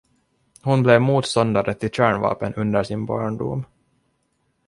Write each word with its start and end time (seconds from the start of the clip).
Hon 0.61 0.83
blev 0.83 1.01
motståndare 1.01 1.73
till 1.73 1.89
kärnvapen 1.89 2.53
under 2.53 2.83
sin 2.83 3.05
barndom. 3.05 3.65